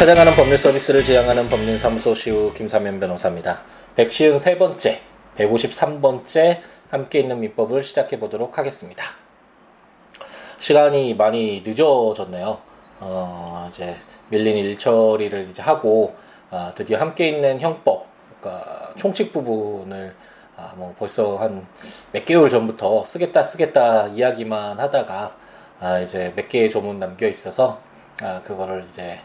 찾아가는 0.00 0.34
법률 0.34 0.56
서비스를 0.56 1.04
지향하는 1.04 1.50
법률사무소 1.50 2.14
시우 2.14 2.54
김사면 2.54 2.98
변호사입니다. 3.00 3.60
153번째, 3.96 4.96
153번째 5.36 6.60
함께 6.88 7.20
있는 7.20 7.38
민법을 7.38 7.82
시작해 7.82 8.18
보도록 8.18 8.56
하겠습니다. 8.56 9.04
시간이 10.58 11.12
많이 11.16 11.62
늦어졌네요. 11.66 12.58
어, 13.00 13.68
이제 13.70 13.94
밀린 14.30 14.56
일처리를 14.56 15.48
이제 15.50 15.60
하고 15.60 16.16
어, 16.50 16.72
드디어 16.74 16.98
함께 16.98 17.28
있는 17.28 17.60
형법, 17.60 18.06
그러니까 18.40 18.88
총칙 18.96 19.34
부분을 19.34 20.14
아, 20.56 20.72
뭐 20.76 20.94
벌써 20.98 21.36
한 21.36 21.66
몇 22.12 22.24
개월 22.24 22.48
전부터 22.48 23.04
쓰겠다 23.04 23.42
쓰겠다 23.42 24.06
이야기만 24.06 24.80
하다가 24.80 25.36
아, 25.78 25.98
이제 25.98 26.32
몇 26.34 26.48
개의 26.48 26.70
조문 26.70 26.98
남겨 26.98 27.28
있어서 27.28 27.82
아, 28.22 28.40
그거를 28.42 28.84
이제 28.88 29.02
에, 29.02 29.20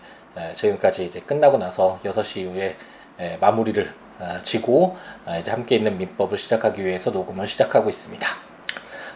지금까지 0.53 1.05
이제 1.05 1.19
끝나고 1.21 1.57
나서 1.57 1.97
6시 2.03 2.41
이후에 2.41 2.75
에, 3.19 3.37
마무리를 3.37 3.93
아, 4.19 4.39
지고 4.39 4.95
아, 5.25 5.37
이제 5.37 5.51
함께 5.51 5.75
있는 5.75 5.97
민법을 5.97 6.37
시작하기 6.37 6.85
위해서 6.85 7.11
녹음을 7.11 7.47
시작하고 7.47 7.89
있습니다. 7.89 8.27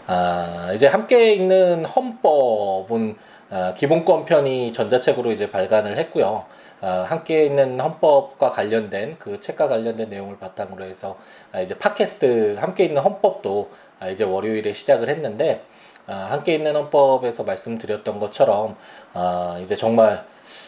아, 0.08 0.72
이제 0.74 0.88
함께 0.88 1.34
있는 1.34 1.86
헌법은 1.86 3.16
아, 3.50 3.74
기본권 3.74 4.26
편이 4.26 4.74
전자책으로 4.74 5.32
이제 5.32 5.52
발간을 5.52 5.98
했고요. 5.98 6.46
아, 6.82 7.06
함께 7.08 7.46
있는 7.46 7.80
헌법과 7.80 8.52
관련된 8.52 9.18
그 9.20 9.40
책과 9.40 9.68
관련된 9.68 10.10
내용을 10.10 10.38
바탕으로 10.38 10.84
해서 10.84 11.18
아, 11.52 11.60
이제 11.60 11.78
팟캐스트 11.78 12.58
함께 12.60 12.86
있는 12.86 13.02
헌법도 13.02 13.72
아, 14.00 14.10
이제 14.10 14.24
월요일에 14.24 14.74
시작을 14.74 15.10
했는데 15.10 15.56
아, 15.56 15.79
함께 16.14 16.56
있는 16.56 16.76
헌법에서 16.76 17.44
말씀드렸던 17.44 18.20
것처럼 18.20 18.76
아, 19.14 19.60
이제 19.62 19.76
정말 19.76 20.26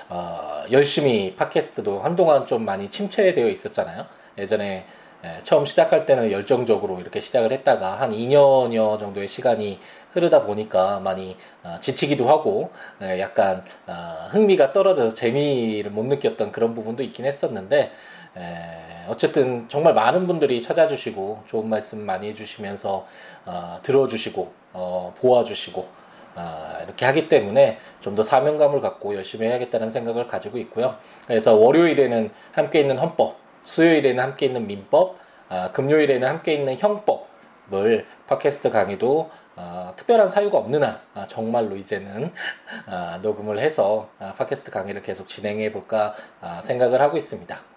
아, 0.10 0.66
열심히 0.72 1.36
팟캐스트도 1.36 2.00
한동안 2.00 2.46
좀 2.46 2.66
많이 2.66 2.90
침체되어 2.90 3.48
있었잖아요. 3.48 4.06
예전에 4.38 4.86
예, 5.24 5.38
처음 5.44 5.66
시작할 5.66 6.08
때는 6.08 6.32
열정적으로 6.32 7.00
이렇게 7.00 7.20
시작을 7.20 7.52
했다가 7.52 8.02
한 8.02 8.12
2년여 8.12 8.98
정도의 9.00 9.28
시간이 9.28 9.80
흐르다 10.14 10.42
보니까 10.42 11.00
많이 11.00 11.38
어, 11.64 11.76
지치기도 11.80 12.28
하고 12.28 12.72
예, 13.04 13.20
약간 13.20 13.64
어, 13.86 14.28
흥미가 14.32 14.72
떨어져서 14.72 15.16
재미를 15.16 15.92
못 15.92 16.06
느꼈던 16.06 16.52
그런 16.52 16.74
부분도 16.74 17.04
있긴 17.04 17.26
했었는데 17.26 17.92
에, 18.38 19.06
어쨌든 19.08 19.68
정말 19.68 19.94
많은 19.94 20.28
분들이 20.28 20.62
찾아주시고 20.62 21.44
좋은 21.48 21.68
말씀 21.68 22.06
많이 22.06 22.28
해주시면서 22.30 23.06
어, 23.46 23.80
들어주시고 23.84 24.54
어, 24.74 25.14
보아주시고 25.18 26.02
아, 26.36 26.80
이렇게 26.84 27.06
하기 27.06 27.28
때문에 27.28 27.78
좀 28.00 28.16
더 28.16 28.24
사명감을 28.24 28.80
갖고 28.82 29.16
열심히 29.16 29.48
해야겠다는 29.48 29.90
생각을 29.90 30.28
가지고 30.28 30.58
있고요. 30.60 30.96
그래서 31.28 31.56
월요일에는 31.56 32.32
함께 32.54 32.80
있는 32.82 32.98
헌법, 32.98 33.38
수요일에는 33.64 34.24
함께 34.24 34.46
있는 34.48 34.66
민법, 34.68 35.18
아, 35.50 35.72
금요일에는 35.72 36.28
함께 36.28 36.54
있는 36.54 36.78
형법을 36.78 38.06
팟캐스트 38.28 38.70
강의도 38.72 39.30
아, 39.58 39.94
특별한 39.98 40.28
사유가 40.30 40.58
없는 40.58 40.84
한 40.84 41.00
아, 41.14 41.28
정말로 41.28 41.76
이제는 41.76 42.34
아, 42.88 43.20
녹음을 43.22 43.60
해서 43.60 44.10
아, 44.20 44.34
팟캐스트 44.38 44.72
강의를 44.72 45.02
계속 45.02 45.28
진행해 45.28 45.72
볼까 45.72 46.14
아, 46.40 46.62
생각을 46.62 47.02
하고 47.02 47.18
있습니다. 47.18 47.71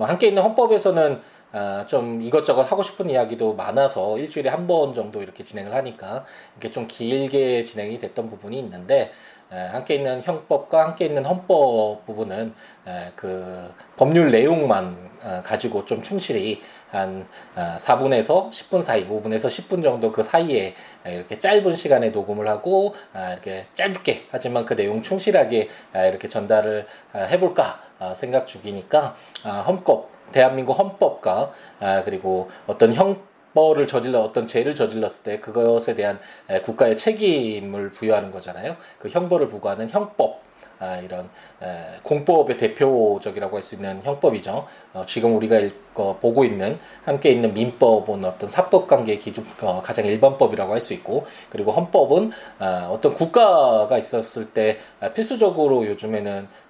뭐 0.00 0.08
함께 0.08 0.28
있는 0.28 0.42
헌법에서는 0.42 1.20
아, 1.52 1.84
좀 1.86 2.22
이것저것 2.22 2.62
하고 2.72 2.82
싶은 2.82 3.10
이야기도 3.10 3.54
많아서 3.54 4.16
일주일에 4.18 4.48
한 4.48 4.66
번 4.66 4.94
정도 4.94 5.20
이렇게 5.22 5.44
진행을 5.44 5.74
하니까 5.74 6.24
이렇게 6.54 6.70
좀 6.70 6.86
길게 6.88 7.64
진행이 7.64 7.98
됐던 7.98 8.30
부분이 8.30 8.58
있는데 8.60 8.94
에, 9.00 9.10
함께 9.50 9.96
있는 9.96 10.22
형법과 10.22 10.84
함께 10.84 11.06
있는 11.06 11.24
헌법 11.24 12.06
부분은 12.06 12.54
에, 12.86 13.12
그 13.16 13.72
법률 13.96 14.30
내용만 14.30 15.10
어, 15.22 15.42
가지고 15.44 15.84
좀 15.84 16.02
충실히 16.02 16.62
한 16.90 17.26
어, 17.54 17.76
4분에서 17.78 18.50
10분 18.50 18.80
사이, 18.80 19.06
5분에서 19.08 19.48
10분 19.48 19.82
정도 19.82 20.12
그 20.12 20.22
사이에 20.22 20.74
에, 21.04 21.14
이렇게 21.14 21.38
짧은 21.38 21.76
시간에 21.76 22.10
녹음을 22.10 22.48
하고 22.48 22.94
아, 23.12 23.32
이렇게 23.32 23.66
짧게 23.74 24.28
하지만 24.30 24.64
그 24.64 24.76
내용 24.76 25.02
충실하게 25.02 25.68
아, 25.92 26.04
이렇게 26.04 26.28
전달을 26.28 26.86
아, 27.12 27.18
해볼까 27.18 27.80
아, 27.98 28.14
생각 28.14 28.46
중이니까 28.46 29.16
아, 29.44 29.50
헌법 29.66 30.10
대한민국 30.32 30.78
헌법과 30.78 31.50
아, 31.80 32.02
그리고 32.04 32.48
어떤 32.66 32.94
형 32.94 33.29
벌을 33.54 33.86
저질러 33.86 34.20
어떤 34.20 34.46
죄를 34.46 34.74
저질렀을 34.74 35.24
때 35.24 35.40
그것에 35.40 35.94
대한 35.94 36.18
에, 36.48 36.60
국가의 36.60 36.96
책임을 36.96 37.90
부여하는 37.90 38.30
거잖아요. 38.30 38.76
그 38.98 39.08
형벌을 39.08 39.48
부과하는 39.48 39.88
형법. 39.88 40.42
아, 40.82 40.96
이런 40.96 41.28
에, 41.60 41.98
공법의 42.02 42.56
대표적이라고 42.56 43.54
할 43.56 43.62
수 43.62 43.74
있는 43.74 44.00
형법이죠. 44.02 44.66
어, 44.94 45.04
지금 45.06 45.36
우리가 45.36 45.58
읽어 45.58 46.16
보고 46.18 46.42
있는 46.42 46.78
함께 47.04 47.30
있는 47.30 47.52
민법은 47.52 48.24
어떤 48.24 48.48
사법 48.48 48.88
관계 48.88 49.18
기준 49.18 49.44
어, 49.60 49.82
가장 49.82 50.06
일반법이라고 50.06 50.72
할 50.72 50.80
수 50.80 50.94
있고 50.94 51.26
그리고 51.50 51.70
헌법은 51.72 52.30
아, 52.60 52.88
어떤 52.90 53.14
국가가 53.14 53.98
있었을 53.98 54.52
때 54.54 54.78
아, 55.00 55.10
필수적으로 55.12 55.86
요즘에는 55.86 56.48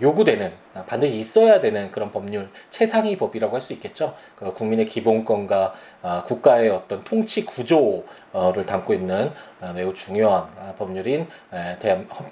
요구되는 0.00 0.52
아, 0.74 0.84
반드시 0.84 1.16
있어야 1.16 1.60
되는 1.60 1.90
그런 1.90 2.10
법률 2.10 2.48
최상위 2.70 3.16
법이라고 3.16 3.54
할 3.54 3.60
수 3.60 3.72
있겠죠. 3.74 4.14
그 4.36 4.52
국민의 4.52 4.86
기본권과 4.86 5.74
아, 6.02 6.22
국가의 6.24 6.70
어떤 6.70 7.02
통치 7.04 7.44
구조를 7.44 8.66
담고 8.66 8.94
있는 8.94 9.32
아, 9.60 9.72
매우 9.72 9.92
중요한 9.94 10.48
아, 10.58 10.74
법률인 10.76 11.28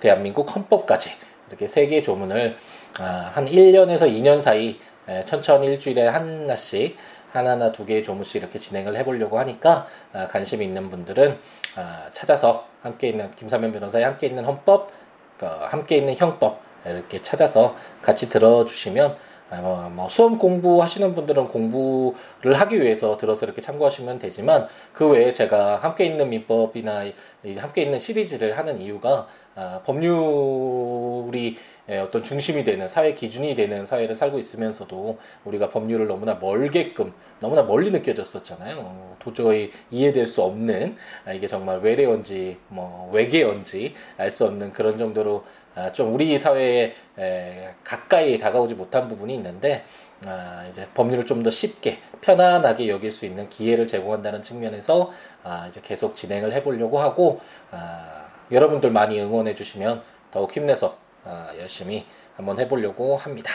대한민국 0.01 0.55
헌법까지 0.55 1.11
이렇게 1.49 1.67
세 1.67 1.87
개의 1.87 2.03
조문을 2.03 2.57
아, 3.01 3.31
한 3.35 3.47
1년에서 3.47 4.03
2년 4.03 4.41
사이 4.41 4.79
에, 5.09 5.23
천천히 5.25 5.67
일주일에 5.67 6.07
하나씩 6.09 6.97
하나나 7.33 7.73
두 7.73 7.87
개의 7.87 8.05
조문씩 8.05 8.37
이렇게 8.37 8.59
진행을 8.59 8.97
해보려고 8.97 9.39
하니까 9.39 9.87
아, 10.13 10.29
관심 10.29 10.63
있는 10.63 10.89
분들은 10.91 11.39
아, 11.77 12.09
찾아서 12.13 12.67
함께 12.83 13.09
있는 13.09 13.31
김사면 13.33 13.73
변호사의 13.73 14.05
함께 14.05 14.27
있는 14.27 14.45
헌법, 14.45 14.91
그 15.39 15.47
함께 15.47 15.97
있는 15.97 16.15
형법 16.17 16.61
이렇게 16.87 17.21
찾아서 17.23 17.77
같이 18.01 18.29
들어주시면 18.29 19.17
아, 19.53 19.61
뭐, 19.61 19.91
뭐 19.91 20.09
수험 20.09 20.39
공부하시는 20.39 21.15
분들은 21.15 21.49
공부를 21.49 22.55
하기 22.55 22.81
위해서 22.81 23.19
들어서 23.19 23.45
이렇게 23.45 23.61
참고하시면 23.61 24.19
되지만 24.19 24.67
그 24.95 25.11
외에 25.11 25.35
제가 25.35 25.77
함께 25.77 26.07
있는 26.07 26.31
민법이나 26.31 27.05
이 27.45 27.59
함께 27.59 27.83
있는 27.83 27.99
시리즈를 27.99 28.57
하는 28.57 28.81
이유가 28.81 29.27
아, 29.55 29.83
법률이 29.85 31.59
예, 31.59 31.82
어떤 31.89 32.23
중심이 32.23 32.63
되는 32.65 32.89
사회 32.89 33.13
기준이 33.13 33.55
되는 33.55 33.85
사회를 33.85 34.15
살고 34.15 34.39
있으면서도 34.39 35.19
우리가 35.45 35.71
법률을 35.71 36.07
너무나 36.07 36.35
멀게끔 36.35 37.13
너무나 37.41 37.63
멀리 37.65 37.91
느껴졌었잖아요. 37.91 38.77
어, 38.79 39.17
도저히 39.19 39.73
이해될 39.91 40.27
수 40.27 40.43
없는 40.43 40.97
아, 41.27 41.33
이게 41.33 41.47
정말 41.49 41.81
외래어인지 41.81 42.59
뭐 42.69 43.11
외계어인지 43.13 43.95
알 44.17 44.31
수 44.31 44.45
없는 44.47 44.73
그런 44.73 44.97
정도로 44.99 45.45
아, 45.75 45.91
좀 45.93 46.13
우리 46.15 46.39
사회에 46.39 46.95
에, 47.19 47.75
가까이 47.83 48.39
다가오지 48.39 48.75
못한 48.75 49.09
부분이 49.09 49.35
있는데 49.35 49.85
아, 50.25 50.65
이제 50.69 50.87
법률을 50.95 51.27
좀 51.27 51.43
더 51.43 51.51
쉽게 51.51 51.99
편안하게 52.21 52.89
여길 52.89 53.11
수 53.11 53.27
있는 53.27 53.49
기회를 53.51 53.89
제공한다는 53.89 54.43
측면에서 54.43 55.11
아, 55.43 55.67
이제 55.69 55.81
계속 55.83 56.15
진행을 56.15 56.53
해보려고 56.53 57.01
하고 57.01 57.41
아, 57.73 58.27
여러분들 58.53 58.91
많이 58.91 59.21
응원해 59.21 59.55
주시면 59.55 60.03
더욱 60.31 60.55
힘내서 60.57 60.89
아, 60.89 61.12
열심히 61.59 62.07
한번 62.37 62.59
해보려고 62.59 63.17
합니다. 63.17 63.53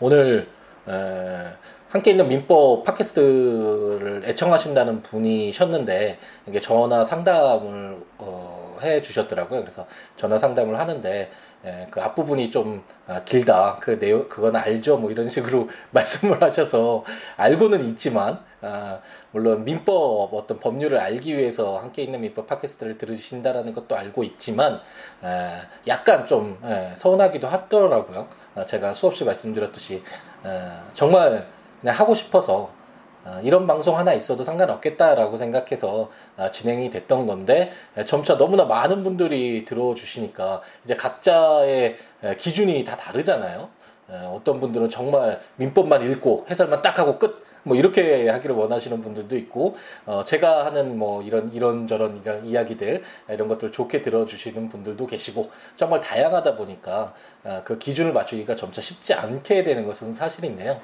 오늘 0.00 0.48
에, 0.88 1.52
함께 1.88 2.12
있는 2.12 2.26
민법 2.28 2.84
팟캐스트를 2.84 4.22
애청하신다는 4.24 5.02
분이셨는데 5.02 6.18
이게 6.46 6.58
전화 6.58 7.04
상담을 7.04 8.02
어, 8.18 8.78
해 8.82 9.00
주셨더라고요. 9.00 9.60
그래서 9.60 9.86
전화 10.16 10.38
상담을 10.38 10.78
하는데 10.78 11.30
에, 11.64 11.86
그 11.90 12.00
앞부분이 12.00 12.50
좀 12.50 12.82
아, 13.06 13.22
길다. 13.24 13.78
그 13.80 13.98
내용 13.98 14.28
그건 14.28 14.56
알죠. 14.56 14.96
뭐 14.96 15.10
이런 15.10 15.28
식으로 15.28 15.68
말씀을 15.92 16.42
하셔서 16.42 17.04
알고는 17.36 17.84
있지만 17.90 18.34
아, 18.60 19.00
물론 19.30 19.64
민법 19.64 20.32
어떤 20.34 20.58
법률을 20.58 20.98
알기 20.98 21.36
위해서 21.36 21.78
함께 21.78 22.02
있는 22.02 22.20
민법 22.20 22.46
팟캐스트를 22.46 22.98
들으신다라는 22.98 23.72
것도 23.72 23.96
알고 23.96 24.24
있지만 24.24 24.80
에, 25.22 25.58
약간 25.88 26.26
좀 26.26 26.58
에, 26.64 26.92
서운하기도 26.96 27.46
하더라고요. 27.46 28.28
아, 28.54 28.66
제가 28.66 28.94
수없이 28.94 29.24
말씀드렸듯이 29.24 30.02
에, 30.44 30.72
정말 30.92 31.46
하고 31.84 32.14
싶어서 32.14 32.70
아, 32.72 32.81
이런 33.42 33.66
방송 33.66 33.96
하나 33.96 34.12
있어도 34.12 34.42
상관없겠다라고 34.42 35.36
생각해서 35.36 36.10
아, 36.36 36.50
진행이 36.50 36.90
됐던 36.90 37.26
건데 37.26 37.70
에, 37.96 38.04
점차 38.04 38.36
너무나 38.36 38.64
많은 38.64 39.02
분들이 39.02 39.64
들어주시니까 39.64 40.60
이제 40.84 40.96
각자의 40.96 41.96
에, 42.24 42.36
기준이 42.36 42.82
다 42.84 42.96
다르잖아요. 42.96 43.68
에, 44.10 44.16
어떤 44.26 44.58
분들은 44.60 44.90
정말 44.90 45.40
민법만 45.56 46.02
읽고 46.10 46.46
해설만 46.50 46.82
딱 46.82 46.98
하고 46.98 47.18
끝. 47.18 47.51
뭐 47.64 47.76
이렇게 47.76 48.28
하기를 48.28 48.54
원하시는 48.56 49.00
분들도 49.00 49.36
있고 49.36 49.76
어 50.06 50.22
제가 50.24 50.66
하는 50.66 50.98
뭐 50.98 51.22
이런 51.22 51.52
이런 51.52 51.86
저런 51.86 52.20
이런 52.22 52.44
이야기들 52.44 53.02
이런 53.28 53.48
것들 53.48 53.72
좋게 53.72 54.02
들어주시는 54.02 54.68
분들도 54.68 55.06
계시고 55.06 55.50
정말 55.76 56.00
다양하다 56.00 56.56
보니까 56.56 57.14
어 57.44 57.62
그 57.64 57.78
기준을 57.78 58.12
맞추기가 58.12 58.56
점차 58.56 58.80
쉽지 58.80 59.14
않게 59.14 59.62
되는 59.64 59.84
것은 59.84 60.12
사실인데요. 60.14 60.80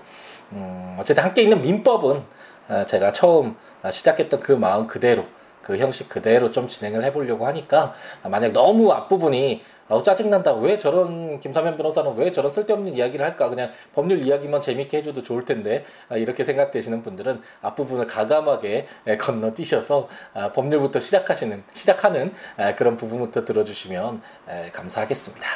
음 0.53 0.97
어쨌든 0.99 1.25
함께 1.25 1.43
있는 1.43 1.61
민법은 1.61 2.23
어 2.69 2.85
제가 2.87 3.13
처음 3.13 3.57
시작했던 3.91 4.41
그 4.41 4.53
마음 4.53 4.87
그대로 4.87 5.25
그 5.63 5.77
형식 5.79 6.09
그대로 6.09 6.51
좀 6.51 6.69
진행을 6.69 7.05
해보려고 7.05 7.47
하니까 7.47 7.93
만약 8.25 8.53
너무 8.53 8.93
앞부분이 8.93 9.63
어, 9.89 10.03
짜증난다. 10.03 10.53
왜 10.55 10.77
저런 10.77 11.41
김사면 11.41 11.77
변호사는 11.77 12.15
왜 12.17 12.31
저런 12.31 12.51
쓸데없는 12.51 12.95
이야기를 12.95 13.25
할까? 13.25 13.49
그냥 13.49 13.71
법률 13.95 14.19
이야기만 14.19 14.61
재밌게 14.61 14.99
해줘도 14.99 15.23
좋을 15.23 15.45
텐데 15.45 15.85
아, 16.11 16.17
이렇게 16.17 16.45
생각되시는 16.45 17.03
분들은 17.03 17.41
앞부분을 17.63 18.07
가감하게 18.07 18.87
건너뛰셔서 19.19 20.09
아, 20.35 20.53
법률부터 20.53 21.01
시작하시는 21.01 21.65
시작하는 21.73 22.35
아, 22.59 22.75
그런 22.75 22.97
부분부터 22.97 23.45
들어주시면 23.45 24.21
감사하겠습니다. 24.73 25.47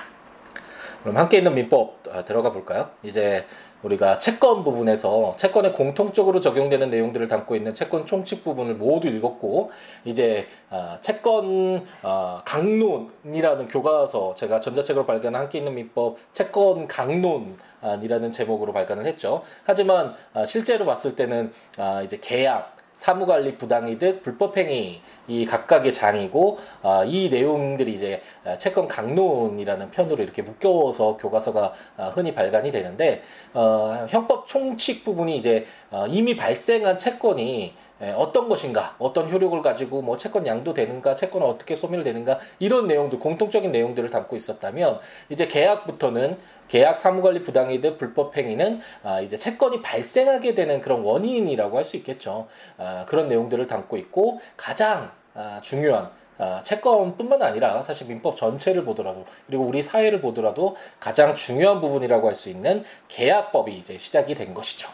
그럼 1.03 1.17
함께 1.17 1.39
있는 1.39 1.55
민법 1.55 2.25
들어가 2.25 2.53
볼까요? 2.53 2.91
이제 3.03 3.45
우리가 3.83 4.19
채권 4.19 4.65
부분에서 4.65 5.37
채권에 5.37 5.73
공통적으로 5.73 6.41
적용되는 6.41 6.91
내용들을 6.91 7.29
담고 7.29 7.57
있는 7.57 7.75
채권 7.75 8.07
총칙 8.07 8.45
부분을 8.45 8.75
모두 8.75 9.09
읽었고 9.09 9.71
이제 10.05 10.47
어, 10.71 10.99
채권 11.01 11.85
어, 12.03 12.41
강론이라는 12.45 13.69
교과서 13.69 14.35
제가 14.35 14.61
전자책으로 14.61 15.07
발견한 15.07 15.43
함께 15.43 15.59
있는 15.59 15.75
민법 15.75 16.19
채권 16.33 16.87
강론 16.87 17.57
이라는 18.03 18.31
제목으로 18.31 18.73
발간을 18.73 19.07
했죠. 19.07 19.43
하지만 19.65 20.15
어, 20.35 20.45
실제로 20.45 20.87
봤을 20.87 21.17
때는 21.17 21.53
어, 21.79 22.01
이제 22.05 22.19
계약 22.21 22.77
사무관리 22.93 23.57
부당이득, 23.57 24.23
불법행위 24.23 25.01
이 25.29 25.47
각각의 25.47 25.93
장이고 25.93 26.59
어, 26.83 27.05
이 27.05 27.29
내용들이 27.31 27.93
이제 27.93 28.23
채권 28.59 28.89
강론이라는 28.89 29.91
편으로 29.91 30.23
이렇게 30.23 30.43
묶여서 30.43 31.17
교과서가 31.17 31.73
어, 31.97 32.11
흔히 32.13 32.35
발간이 32.35 32.71
되는데 32.71 33.23
어, 33.55 34.07
형법 34.09 34.47
총칙 34.47 35.05
부분이 35.05 35.37
이제 35.37 35.67
어, 35.91 36.07
이미 36.09 36.37
발생한 36.37 36.99
채권이 36.99 37.75
어떤 38.17 38.49
것인가, 38.49 38.97
어떤 38.99 39.31
효력을 39.31 39.63
가지고 39.63 40.03
뭐 40.03 40.17
채권 40.17 40.45
양도 40.45 40.75
되는가, 40.75 41.15
채권은 41.15 41.47
어떻게 41.47 41.77
소멸되는가 41.77 42.41
이런 42.59 42.89
내용들 42.89 43.21
공통적인 43.21 43.71
내용들을 43.71 44.11
담고 44.11 44.35
있었다면 44.35 44.99
이제 45.29 45.47
계약부터는 45.47 46.37
계약 46.73 46.97
사무관리 46.97 47.43
부당이득 47.43 47.99
불법 47.99 48.35
행위는 48.35 48.81
아, 49.03 49.21
이제 49.21 49.37
채권이 49.37 49.83
발생하게 49.83 50.55
되는 50.55 50.81
그런 50.81 51.03
원인이라고 51.03 51.77
할 51.77 51.85
수 51.85 51.99
있겠죠. 51.99 52.47
아, 52.79 53.05
그런 53.07 53.29
내용들을 53.29 53.67
담고 53.67 53.99
있고 53.99 54.41
가장 54.57 55.11
아, 55.35 55.61
중요한 55.63 56.11
아, 56.39 56.63
채권뿐만 56.63 57.43
아니라 57.43 57.83
사실 57.83 58.07
민법 58.07 58.37
전체를 58.39 58.85
보더라도 58.85 59.27
그리고 59.47 59.65
우리 59.65 59.83
사회를 59.83 60.23
보더라도 60.23 60.77
가장 60.99 61.35
중요한 61.35 61.83
부분이라고 61.83 62.27
할 62.27 62.35
수 62.35 62.49
있는 62.49 62.85
계약법이 63.09 63.77
이제 63.77 63.99
시작이 63.99 64.35
된 64.35 64.55
것이죠. 64.55 64.89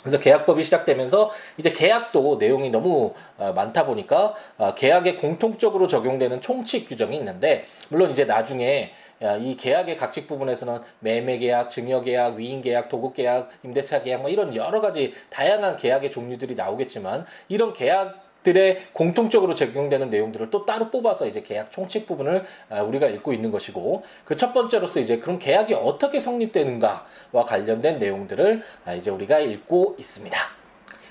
그래서 0.00 0.18
계약법이 0.18 0.64
시작되면서 0.64 1.30
이제 1.58 1.70
계약도 1.70 2.38
내용이 2.40 2.70
너무 2.70 3.14
어, 3.38 3.52
많다 3.52 3.86
보니까 3.86 4.34
어, 4.58 4.74
계약에 4.74 5.14
공통적으로 5.14 5.86
적용되는 5.86 6.40
총칙 6.40 6.88
규정이 6.88 7.16
있는데 7.18 7.66
물론 7.88 8.10
이제 8.10 8.24
나중에 8.24 8.92
이 9.40 9.56
계약의 9.56 9.96
각직 9.96 10.26
부분에서는 10.26 10.80
매매 11.00 11.38
계약, 11.38 11.70
증여 11.70 12.00
계약, 12.02 12.34
위임 12.34 12.60
계약, 12.60 12.88
도급 12.88 13.14
계약, 13.14 13.50
임대차 13.62 14.02
계약 14.02 14.22
뭐 14.22 14.30
이런 14.30 14.54
여러 14.56 14.80
가지 14.80 15.14
다양한 15.30 15.76
계약의 15.76 16.10
종류들이 16.10 16.54
나오겠지만 16.56 17.24
이런 17.48 17.72
계약 17.72 18.22
들의 18.42 18.88
공통적으로 18.92 19.54
적용되는 19.54 20.10
내용들을 20.10 20.50
또 20.50 20.66
따로 20.66 20.90
뽑아서 20.90 21.26
이제 21.26 21.42
계약 21.42 21.70
총칙 21.70 22.06
부분을 22.06 22.44
아, 22.68 22.82
우리가 22.82 23.06
읽고 23.06 23.32
있는 23.32 23.50
것이고 23.52 24.02
그 24.24 24.36
첫 24.42 24.52
번째로서 24.52 24.98
이제 24.98 25.18
그럼 25.20 25.38
계약이 25.38 25.74
어떻게 25.74 26.18
성립되는가와 26.18 27.44
관련된 27.46 28.00
내용들을 28.00 28.60
아, 28.84 28.94
이제 28.94 29.08
우리가 29.08 29.38
읽고 29.38 29.94
있습니다. 30.00 30.36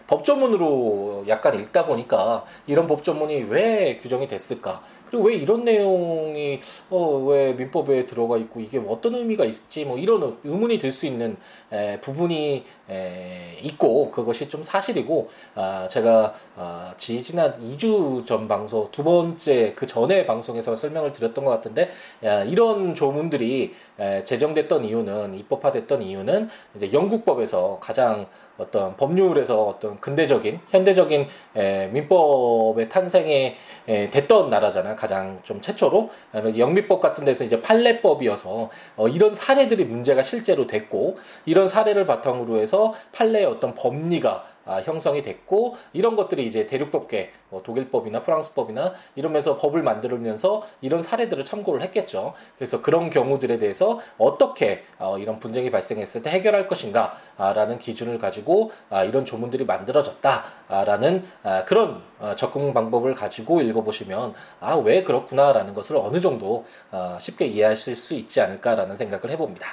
법조문으로 0.08 1.24
약간 1.30 1.58
읽다 1.58 1.86
보니까 1.86 2.44
이런 2.68 2.88
법조문이 2.88 3.44
왜 3.44 3.98
규정이 3.98 4.28
됐을까? 4.28 4.84
그리고 5.12 5.26
왜 5.28 5.36
이런 5.36 5.64
내용이 5.66 6.60
어 6.90 7.18
왜 7.28 7.54
민법에 7.54 8.06
들어가 8.06 8.38
있고 8.38 8.60
이게 8.62 8.80
뭐 8.80 8.94
어떤 8.94 9.14
의미가 9.16 9.46
있을지? 9.46 9.86
뭐 9.86 9.98
이런 9.98 10.38
의문이 10.44 10.80
들 10.80 10.92
수 10.92 11.06
있는 11.06 11.36
에, 11.72 12.00
부분이 12.02 12.56
에, 12.56 12.64
있고 13.64 14.12
그것이 14.12 14.50
좀 14.50 14.64
사실이고 14.64 15.30
아, 15.56 15.88
제가 15.90 16.34
아, 16.56 16.94
지지난 16.98 17.54
2주 17.64 18.26
전 18.26 18.48
방송 18.48 18.90
두 18.92 19.04
번째 19.04 19.74
그 19.76 19.86
전에 19.86 20.26
방송에서 20.26 20.76
설명을 20.76 21.14
드렸던 21.14 21.46
것 21.46 21.52
같은데 21.52 21.90
야, 22.24 22.44
이런 22.44 22.96
조문들이 22.96 23.74
에, 24.00 24.24
제정됐던 24.24 24.86
이유는 24.86 25.36
입법화됐던 25.36 26.02
이유는 26.02 26.50
이제 26.76 26.92
영국법에서 26.92 27.78
가장 27.80 28.28
어떤 28.58 28.96
법률에서 28.98 29.64
어떤 29.64 30.00
근대적인 30.00 30.60
현대적인 30.68 31.28
에, 31.56 31.88
민법의 31.88 32.90
탄생에 32.90 33.56
에, 33.88 34.10
됐던 34.10 34.50
나라잖아요. 34.50 34.96
가장 34.96 35.40
좀 35.44 35.62
최초로 35.62 36.10
영미법 36.58 37.00
같은 37.02 37.26
데서 37.26 37.44
이제 37.44 37.62
판례법이어서 37.62 38.70
어, 38.98 39.08
이런 39.08 39.34
사례들이 39.34 39.86
문제가 39.86 40.22
실제로 40.22 40.68
됐고 40.68 41.16
이런 41.46 41.68
사례를 41.68 42.06
바탕으로 42.06 42.58
해서 42.58 42.81
판례의 43.12 43.46
어떤 43.46 43.76
법리가 43.76 44.52
아, 44.64 44.80
형성이 44.82 45.24
됐고 45.24 45.76
이런 45.92 46.16
것들이 46.16 46.46
이제 46.46 46.68
대륙법계 46.68 47.32
뭐 47.50 47.64
독일법이나 47.64 48.22
프랑스법이나 48.22 48.94
이러면서 49.16 49.58
법을 49.58 49.82
만들면서 49.82 50.64
이런 50.82 51.02
사례들을 51.02 51.44
참고를 51.46 51.82
했겠죠. 51.82 52.34
그래서 52.58 52.82
그런 52.82 53.10
경우들에 53.10 53.58
대해서 53.58 54.00
어떻게 54.20 54.84
어, 55.00 55.18
이런 55.18 55.40
분쟁이 55.40 55.72
발생했을 55.72 56.22
때 56.22 56.30
해결할 56.30 56.68
것인가라는 56.68 57.80
기준을 57.80 58.20
가지고 58.20 58.72
아, 58.90 59.04
이런 59.04 59.26
조문들이 59.26 59.66
만들어졌다라는 59.66 61.26
아, 61.44 61.66
그런 61.66 62.04
어, 62.20 62.36
접근 62.36 62.74
방법을 62.74 63.16
가지고 63.16 63.62
읽어보시면 63.62 64.34
아 64.60 64.82
왜 64.82 65.04
그렇구나라는 65.04 65.74
것을 65.74 65.98
어느 65.98 66.22
정도 66.22 66.66
어, 66.92 67.18
쉽게 67.20 67.46
이해하실 67.46 67.96
수 67.96 68.14
있지 68.14 68.42
않을까라는 68.42 68.96
생각을 68.96 69.30
해봅니다. 69.32 69.68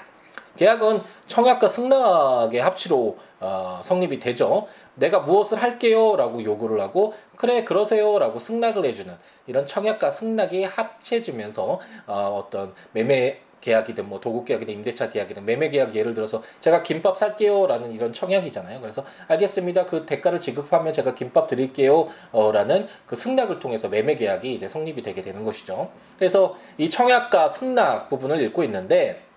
계약은 0.59 1.03
청약과 1.29 1.69
승낙의 1.69 2.61
합치로 2.61 3.17
어, 3.41 3.81
성립이 3.83 4.19
되죠. 4.19 4.67
내가 4.97 5.21
무엇을 5.21 5.63
할게요라고 5.63 6.43
요구를 6.43 6.81
하고 6.81 7.15
그래 7.37 7.63
그러세요라고 7.63 8.41
승낙을 8.41 8.85
해주는 8.85 9.17
이런 9.47 9.67
청약과 9.67 10.11
승낙이 10.11 10.65
합쳐지면서 10.65 11.81
어, 12.09 12.45
어떤 12.45 12.75
매매 12.93 13.39
계약이든 13.61 14.09
뭐 14.09 14.21
도급 14.21 14.47
계약이든 14.47 14.75
임대차 14.75 15.11
계약이든 15.11 15.45
매매 15.45 15.69
계약 15.69 15.95
예를 15.95 16.15
들어서 16.15 16.43
제가 16.61 16.83
김밥 16.83 17.17
살게요라는 17.17 17.93
이런 17.93 18.13
청약이잖아요. 18.13 18.81
그래서 18.81 19.05
알겠습니다. 19.29 19.87
그 19.87 20.07
대가를 20.07 20.41
지급하면 20.41 20.93
제가 20.93 21.15
김밥 21.15 21.47
드릴게요라는 21.47 22.89
그 23.07 23.17
승낙을 23.17 23.61
통해서 23.61 23.89
매매 23.89 24.17
계약이 24.17 24.53
이제 24.53 24.67
성립이 24.69 25.03
되게 25.03 25.23
되는 25.23 25.45
것이죠. 25.45 25.91
그래서 26.19 26.57
이 26.79 26.91
청약과 26.91 27.49
승낙 27.49 28.09
부분을 28.09 28.41
읽고 28.41 28.65
있는데 28.65 29.28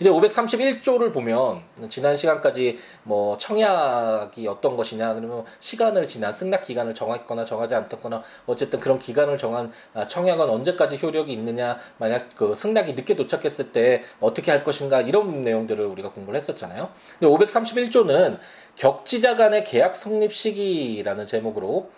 이제 0.00 0.10
531조를 0.10 1.12
보면 1.12 1.62
지난 1.88 2.16
시간까지 2.16 2.78
뭐 3.04 3.36
청약이 3.38 4.46
어떤 4.48 4.76
것이냐 4.76 5.14
그러면 5.14 5.44
시간을 5.60 6.06
지난 6.06 6.32
승낙 6.32 6.62
기간을 6.62 6.94
정했거나 6.94 7.44
정하지 7.44 7.74
않았거나 7.74 8.22
어쨌든 8.46 8.80
그런 8.80 8.98
기간을 8.98 9.38
정한 9.38 9.72
아, 9.94 10.06
청약은 10.06 10.48
언제까지 10.48 10.98
효력이 11.02 11.32
있느냐 11.32 11.78
만약 11.98 12.28
그 12.34 12.54
승낙이 12.54 12.94
늦게 12.94 13.16
도착했을 13.16 13.72
때 13.72 14.02
어떻게 14.20 14.50
할 14.50 14.64
것인가 14.64 15.00
이런 15.00 15.40
내용들을 15.40 15.84
우리가 15.84 16.10
공부를 16.10 16.36
했었잖아요. 16.36 16.90
근데 17.18 17.32
531조는 17.32 18.38
격지자 18.76 19.34
간의 19.34 19.64
계약 19.64 19.94
성립 19.96 20.32
시기라는 20.32 21.26
제목으로 21.26 21.90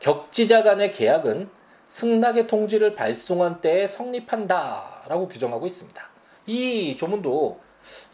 격지자 0.00 0.62
간의 0.62 0.92
계약은 0.92 1.48
승낙의 1.88 2.46
통지를 2.46 2.94
발송한 2.94 3.60
때에 3.60 3.86
성립한다라고 3.86 5.28
규정하고 5.28 5.66
있습니다. 5.66 6.13
이 6.46 6.96
조문도 6.96 7.58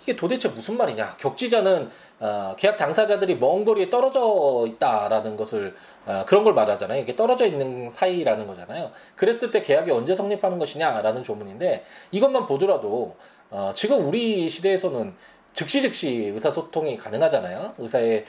이게 0.03 0.17
도대체 0.17 0.49
무슨 0.49 0.77
말이냐? 0.77 1.17
격지자는 1.19 1.91
어, 2.21 2.55
계약 2.59 2.77
당사자들이 2.77 3.37
먼 3.37 3.65
거리에 3.65 3.89
떨어져 3.89 4.67
있다라는 4.67 5.37
것을 5.37 5.75
어, 6.07 6.25
그런 6.27 6.45
걸 6.45 6.55
말하잖아요. 6.55 7.01
이게 7.01 7.17
떨어져 7.17 7.47
있는 7.47 7.89
사이라는 7.89 8.47
거잖아요. 8.47 8.91
그랬을 9.17 9.51
때 9.51 9.63
계약이 9.63 9.91
언제 9.91 10.15
성립하는 10.15 10.59
것이냐라는 10.59 11.23
조문인데 11.23 11.85
이것만 12.11 12.47
보더라도 12.47 13.17
어, 13.51 13.73
지금 13.75 14.07
우리 14.07 14.49
시대에서는 14.49 15.15
즉시 15.53 15.83
즉시 15.83 16.31
의사소통이 16.35 16.97
가능하잖아요. 16.97 17.75
의사의 17.79 18.25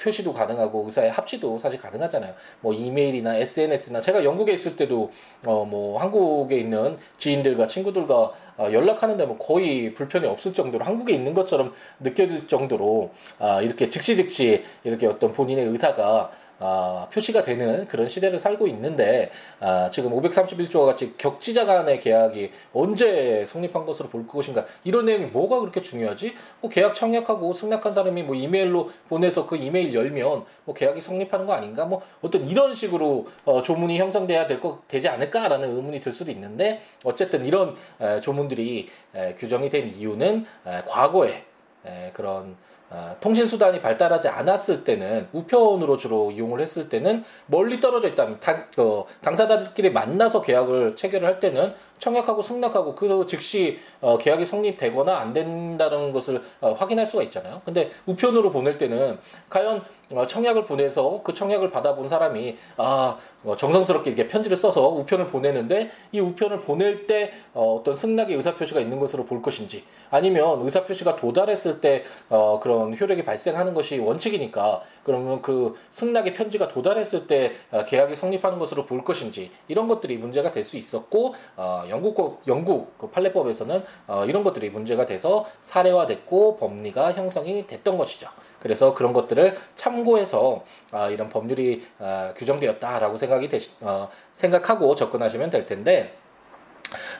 표시도 0.00 0.32
가능하고 0.32 0.84
의사의 0.84 1.10
합치도 1.10 1.58
사실 1.58 1.78
가능하잖아요. 1.78 2.34
뭐 2.60 2.72
이메일이나 2.72 3.36
SNS나 3.36 4.00
제가 4.00 4.24
영국에 4.24 4.52
있을 4.52 4.76
때도 4.76 5.10
어 5.44 5.66
뭐 5.66 5.98
한국에 6.00 6.56
있는 6.56 6.96
지인들과 7.18 7.66
친구들과 7.66 8.32
어, 8.58 8.68
연락하는데 8.72 9.26
뭐 9.26 9.36
거의 9.36 9.92
불편이 9.92 10.26
없을 10.26 10.54
정도로 10.54 10.84
한국에 10.84 11.12
있는 11.12 11.34
것처럼 11.34 11.74
느껴질 12.00 12.48
정도로 12.48 13.10
아 13.38 13.60
이렇게 13.60 13.88
즉시 13.88 14.16
즉시 14.16 14.64
이렇게 14.84 15.06
어떤 15.06 15.32
본인의 15.32 15.66
의사가 15.66 16.30
아, 16.58 17.06
표시가 17.12 17.42
되는 17.42 17.86
그런 17.86 18.08
시대를 18.08 18.38
살고 18.38 18.66
있는데 18.68 19.30
아, 19.60 19.88
지금 19.90 20.10
531조와 20.10 20.86
같이 20.86 21.14
격지자 21.16 21.66
간의 21.66 22.00
계약이 22.00 22.50
언제 22.72 23.44
성립한 23.46 23.86
것으로 23.86 24.08
볼 24.08 24.26
것인가 24.26 24.64
이런 24.84 25.04
내용이 25.04 25.26
뭐가 25.26 25.60
그렇게 25.60 25.80
중요하지? 25.80 26.34
뭐 26.60 26.70
계약 26.70 26.94
청약하고 26.94 27.52
승낙한 27.52 27.92
사람이 27.92 28.22
뭐 28.24 28.34
이메일로 28.34 28.90
보내서 29.08 29.46
그 29.46 29.56
이메일 29.56 29.94
열면 29.94 30.44
뭐 30.64 30.74
계약이 30.74 31.00
성립하는 31.00 31.46
거 31.46 31.52
아닌가? 31.52 31.84
뭐 31.84 32.02
어떤 32.22 32.44
이런 32.48 32.74
식으로 32.74 33.26
어, 33.44 33.62
조문이 33.62 33.98
형성돼야 33.98 34.46
될 34.46 34.56
거 34.60 34.80
되지 34.88 35.08
않을까라는 35.08 35.76
의문이 35.76 36.00
들 36.00 36.10
수도 36.12 36.32
있는데 36.32 36.80
어쨌든 37.04 37.44
이런 37.44 37.76
에, 38.00 38.20
조문들이 38.20 38.88
에, 39.14 39.34
규정이 39.34 39.68
된 39.68 39.88
이유는 39.88 40.46
에, 40.66 40.82
과거에 40.86 41.44
에, 41.84 42.10
그런 42.14 42.56
아, 42.88 43.16
통신 43.20 43.46
수단이 43.46 43.80
발달하지 43.80 44.28
않았을 44.28 44.84
때는 44.84 45.28
우편으로 45.32 45.96
주로 45.96 46.30
이용을 46.30 46.60
했을 46.60 46.88
때는 46.88 47.24
멀리 47.46 47.80
떨어져 47.80 48.08
있다면 48.08 48.38
당, 48.38 48.66
그, 48.74 49.02
당사자들끼리 49.22 49.90
만나서 49.90 50.42
계약을 50.42 50.94
체결을 50.94 51.26
할 51.26 51.40
때는 51.40 51.74
청약하고 51.98 52.42
승낙하고 52.42 52.94
그 52.94 53.26
즉시 53.26 53.78
어, 54.00 54.18
계약이 54.18 54.44
성립되거나 54.44 55.16
안 55.16 55.32
된다는 55.32 56.12
것을 56.12 56.42
어, 56.60 56.72
확인할 56.72 57.06
수가 57.06 57.22
있잖아요. 57.24 57.62
근데 57.64 57.90
우편으로 58.06 58.50
보낼 58.50 58.78
때는 58.78 59.18
과연 59.48 59.82
어, 60.14 60.26
청약을 60.26 60.66
보내서 60.66 61.20
그 61.24 61.34
청약을 61.34 61.70
받아본 61.70 62.06
사람이 62.06 62.56
아 62.76 63.16
어, 63.44 63.56
정성스럽게 63.56 64.10
이렇게 64.10 64.28
편지를 64.28 64.56
써서 64.56 64.88
우편을 64.88 65.26
보내는데 65.26 65.90
이 66.12 66.20
우편을 66.20 66.60
보낼 66.60 67.06
때 67.06 67.32
어, 67.54 67.74
어떤 67.74 67.96
승낙의 67.96 68.36
의사표시가 68.36 68.78
있는 68.80 68.98
것으로 68.98 69.24
볼 69.24 69.42
것인지 69.42 69.84
아니면 70.10 70.60
의사표시가 70.62 71.16
도달했을 71.16 71.80
때 71.80 72.04
어, 72.28 72.60
그런 72.60 72.75
효력이 72.82 73.24
발생하는 73.24 73.72
것이 73.72 73.98
원칙이니까 73.98 74.82
그러면 75.04 75.40
그 75.40 75.74
승낙의 75.90 76.34
편지가 76.34 76.68
도달했을 76.68 77.26
때 77.26 77.52
어, 77.70 77.84
계약이 77.84 78.14
성립하는 78.14 78.58
것으로 78.58 78.84
볼 78.84 79.02
것인지 79.04 79.50
이런 79.68 79.88
것들이 79.88 80.18
문제가 80.18 80.50
될 80.50 80.66
수 80.66 80.76
있었고 80.76 81.34
어, 81.56 81.84
영국 81.88 82.42
영국 82.46 82.98
그 82.98 83.08
판례법에서는 83.08 83.82
어, 84.08 84.24
이런 84.26 84.44
것들이 84.44 84.68
문제가 84.68 85.06
돼서 85.06 85.46
사례화됐고 85.60 86.56
법리가 86.58 87.12
형성이 87.12 87.66
됐던 87.66 87.96
것이죠. 87.96 88.28
그래서 88.60 88.92
그런 88.92 89.12
것들을 89.12 89.56
참고해서 89.76 90.64
아, 90.90 91.08
이런 91.08 91.28
법률이 91.28 91.86
아, 92.00 92.34
규정되었다라고 92.36 93.16
생각이 93.16 93.48
어, 93.80 94.08
생각하고 94.34 94.94
접근하시면 94.94 95.50
될 95.50 95.64
텐데 95.64 96.14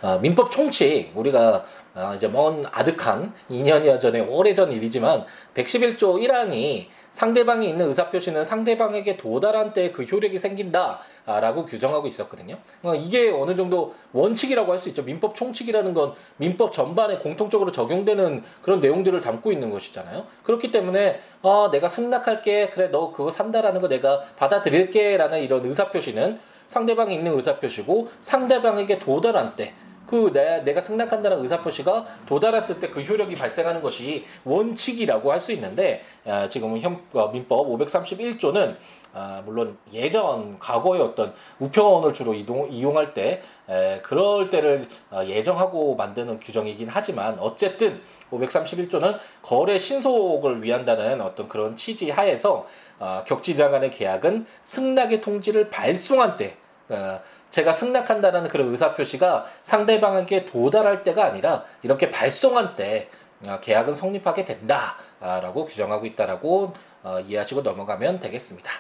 어, 0.03 0.19
민법 0.21 0.51
총칙 0.51 1.13
우리가 1.15 1.65
어, 1.95 2.13
이제 2.15 2.29
먼 2.29 2.63
아득한 2.71 3.33
2년여 3.51 3.99
전에 3.99 4.21
오래전 4.21 4.71
일이지만 4.71 5.25
111조 5.55 6.21
1항이 6.23 6.87
상대방이 7.13 7.67
있는 7.67 7.89
의사표시는 7.89 8.45
상대방에게 8.45 9.17
도달한 9.17 9.73
때 9.73 9.91
그 9.91 10.03
효력이 10.03 10.39
생긴다라고 10.39 11.65
규정하고 11.65 12.07
있었거든요. 12.07 12.59
어, 12.83 12.95
이게 12.95 13.31
어느 13.31 13.57
정도 13.57 13.95
원칙이라고 14.13 14.71
할 14.73 14.79
수 14.79 14.91
있죠. 14.91 15.03
민법 15.03 15.35
총칙이라는 15.35 15.95
건 15.95 16.13
민법 16.37 16.75
전반에 16.75 17.17
공통적으로 17.19 17.73
적용되는 17.73 18.45
그런 18.61 18.81
내용들을 18.81 19.19
담고 19.23 19.51
있는 19.53 19.71
것이잖아요. 19.71 20.27
그렇기 20.43 20.71
때문에 20.71 21.21
아, 21.43 21.71
내가 21.73 21.89
승낙할게. 21.89 22.69
그래, 22.71 22.89
너 22.91 23.11
그거 23.13 23.31
산다라는 23.31 23.81
거 23.81 23.89
내가 23.89 24.21
받아들일게 24.37 25.17
라는 25.17 25.41
이런 25.41 25.65
의사표시는 25.65 26.39
상대방이 26.67 27.15
있는 27.15 27.35
의사표시고 27.35 28.09
상대방에게 28.21 28.99
도달한 28.99 29.57
때 29.57 29.75
그 30.07 30.33
내가 30.33 30.81
승낙한다는 30.81 31.41
의사표시가 31.43 32.07
도달했을 32.27 32.81
때 32.81 32.87
그 32.87 33.01
효력이 33.03 33.35
발생하는 33.35 33.83
것이 33.83 34.25
원칙이라고 34.45 35.33
할 35.33 35.41
수 35.41 35.53
있는데 35.53 36.03
아, 36.25 36.49
지금은 36.49 36.81
현, 36.81 36.99
어, 37.13 37.29
민법 37.29 37.67
531조는 37.69 38.77
아, 39.13 39.43
물론 39.45 39.77
예전 39.93 40.59
과거의 40.59 41.03
어떤 41.03 41.35
우편을 41.59 42.15
주로 42.15 42.33
이동, 42.33 42.71
이용할 42.71 43.13
때 43.13 43.43
에, 43.69 44.01
그럴 44.03 44.49
때를 44.49 44.87
어, 45.11 45.23
예정하고 45.25 45.97
만드는 45.97 46.41
규정이긴 46.41 46.89
하지만 46.91 47.39
어쨌든 47.39 48.01
531조는 48.31 49.19
거래 49.43 49.79
신속을 49.79 50.63
위한다는 50.63 51.21
어떤 51.21 51.49
그런 51.49 51.77
취지 51.77 52.11
하에서 52.11 52.67
어, 52.99 53.25
격지자 53.27 53.69
간의 53.71 53.91
계약은 53.91 54.47
승낙의 54.63 55.21
통지를 55.21 55.71
발송한 55.71 56.37
때 56.37 56.57
어, 56.89 57.21
제가 57.51 57.73
승낙한다는 57.73 58.49
그런 58.49 58.71
의사표시가 58.71 59.47
상대방에게 59.63 60.47
도달할 60.47 61.03
때가 61.03 61.25
아니라 61.25 61.65
이렇게 61.83 62.11
발송한 62.11 62.75
때 62.75 63.09
어, 63.47 63.61
계약은 63.61 63.93
성립하게 63.93 64.45
된다라고 64.45 65.67
규정하고 65.67 66.07
있다라고 66.07 66.73
어, 67.03 67.21
이해하시고 67.21 67.63
넘어가면 67.63 68.21
되겠습니다. 68.21 68.71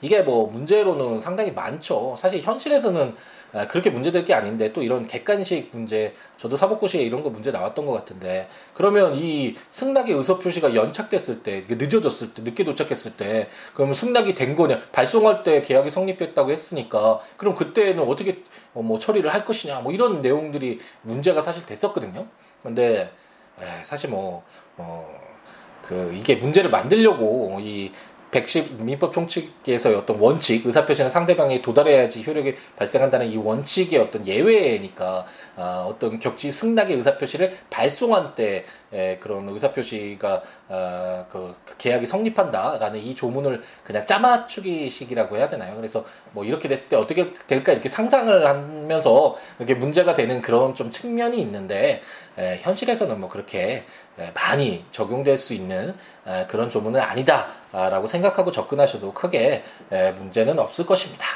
이게 0.00 0.22
뭐 0.22 0.50
문제로는 0.50 1.18
상당히 1.18 1.52
많죠. 1.52 2.14
사실 2.16 2.40
현실에서는 2.40 3.14
아, 3.52 3.66
그렇게 3.66 3.90
문제될 3.90 4.24
게 4.24 4.32
아닌데 4.32 4.72
또 4.72 4.82
이런 4.82 5.06
객관식 5.06 5.70
문제 5.72 6.14
저도 6.36 6.56
사법고시에 6.56 7.02
이런 7.02 7.22
거 7.22 7.30
문제 7.30 7.50
나왔던 7.50 7.84
것 7.84 7.92
같은데 7.92 8.48
그러면 8.74 9.16
이 9.16 9.56
승낙의 9.70 10.14
의사 10.14 10.38
표시가 10.38 10.74
연착됐을 10.74 11.42
때 11.42 11.64
늦어졌을 11.68 12.32
때 12.32 12.42
늦게 12.42 12.62
도착했을 12.64 13.16
때 13.16 13.48
그러면 13.74 13.94
승낙이 13.94 14.36
된 14.36 14.54
거냐 14.54 14.80
발송할 14.92 15.42
때 15.42 15.62
계약이 15.62 15.90
성립했다고 15.90 16.50
했으니까 16.52 17.18
그럼 17.36 17.54
그때는 17.54 18.04
어떻게 18.04 18.44
어, 18.72 18.82
뭐 18.82 19.00
처리를 19.00 19.34
할 19.34 19.44
것이냐 19.44 19.80
뭐 19.80 19.92
이런 19.92 20.22
내용들이 20.22 20.78
문제가 21.02 21.40
사실 21.40 21.66
됐었거든요. 21.66 22.26
근데 22.62 23.10
사실 23.82 24.10
뭐 24.10 24.44
어, 24.76 25.06
그 25.82 26.12
이게 26.14 26.36
문제를 26.36 26.70
만들려고 26.70 27.58
이 27.60 27.90
백십 28.30 28.82
민법 28.82 29.12
총칙에서의 29.12 29.96
어떤 29.96 30.18
원칙, 30.20 30.64
의사표시는 30.64 31.10
상대방이 31.10 31.62
도달해야지 31.62 32.22
효력이 32.24 32.54
발생한다는 32.76 33.26
이 33.26 33.36
원칙의 33.36 33.98
어떤 33.98 34.26
예외니까 34.26 35.26
아, 35.56 35.84
어떤 35.88 36.18
격지 36.18 36.52
승낙의 36.52 36.96
의사표시를 36.96 37.56
발송한 37.70 38.34
때 38.34 38.64
에, 38.92 39.18
그런 39.18 39.48
의사표시가 39.48 40.42
아, 40.68 41.24
그, 41.30 41.52
그 41.64 41.76
계약이 41.78 42.06
성립한다라는 42.06 43.00
이 43.00 43.14
조문을 43.14 43.62
그냥 43.82 44.06
짜맞추기식이라고 44.06 45.36
해야 45.36 45.48
되나요? 45.48 45.76
그래서 45.76 46.04
뭐 46.32 46.44
이렇게 46.44 46.68
됐을 46.68 46.88
때 46.88 46.96
어떻게 46.96 47.32
될까 47.46 47.72
이렇게 47.72 47.88
상상을 47.88 48.46
하면서 48.46 49.36
이렇게 49.58 49.74
문제가 49.74 50.14
되는 50.14 50.40
그런 50.40 50.74
좀 50.74 50.90
측면이 50.90 51.40
있는데 51.40 52.00
에, 52.38 52.58
현실에서는 52.60 53.20
뭐 53.20 53.28
그렇게 53.28 53.84
에, 54.18 54.30
많이 54.34 54.84
적용될 54.90 55.36
수 55.36 55.54
있는 55.54 55.94
에, 56.26 56.46
그런 56.46 56.70
조문은 56.70 57.00
아니다라고 57.00 58.06
생각하고 58.06 58.50
접근하셔도 58.50 59.12
크게 59.12 59.62
에, 59.90 60.12
문제는 60.12 60.58
없을 60.58 60.86
것입니다. 60.86 61.26